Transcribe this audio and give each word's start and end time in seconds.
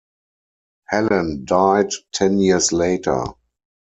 Helen 0.87 1.45
died 1.45 1.91
ten 2.11 2.39
years 2.39 2.71
later. 2.73 3.23